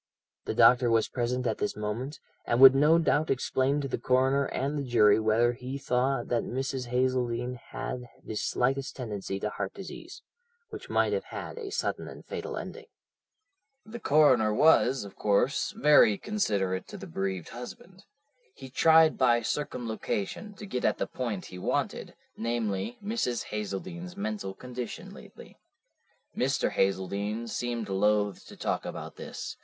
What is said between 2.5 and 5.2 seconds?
would no doubt explain to the coroner and the jury